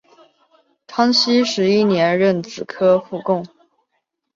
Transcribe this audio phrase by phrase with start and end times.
[0.87, 3.45] 康熙十一年壬子科副贡。